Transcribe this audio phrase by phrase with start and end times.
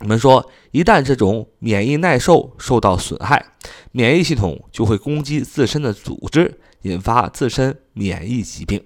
[0.00, 3.52] 我们说，一旦这种免疫耐受受到损害，
[3.92, 8.84] 免疫系统就会攻击自身的组织，引发自身免疫疾病。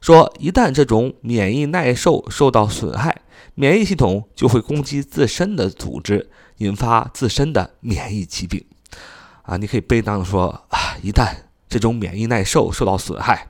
[0.00, 3.22] 说，一旦这种免疫耐受受到损害，
[3.56, 8.64] 免疫系统就会攻击自身的组织，引发自身的免疫疾病。
[9.42, 11.49] 啊，你可以背当说啊，一旦。
[11.70, 13.48] 这种免疫耐受受到损害，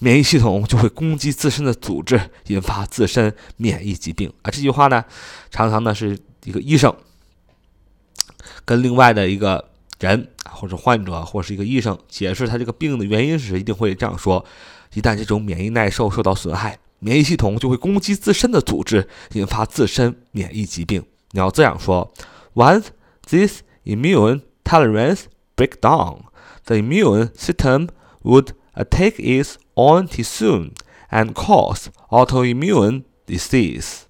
[0.00, 4.50] 免疫系统就会攻击自身的组织，引发自身免疫疾病啊。
[4.50, 5.04] 这句话呢，
[5.50, 6.92] 常常呢是一个医生
[8.64, 9.70] 跟另外的一个
[10.00, 14.44] 人或者患者或是一个医生解释他这个病的原因时，一定会这样说：
[14.94, 21.04] 一旦这种免疫耐受受到损害，免疫系统就会攻击自身的组织，引发自身免疫疾病。
[21.30, 22.12] 你要这样说
[22.54, 22.86] ：Once
[23.28, 25.22] this immune tolerance
[25.56, 26.18] break down。
[26.65, 27.89] the immune system
[28.23, 30.71] would attack its own tissue
[31.09, 34.01] and cause autoimmune disease。